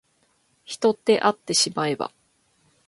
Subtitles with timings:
[0.63, 2.11] 人ってあってしまえば